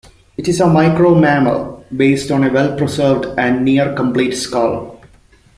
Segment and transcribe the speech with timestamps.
[0.35, 4.99] It is a micro-mammal, based on a well-preserved and near complete skull.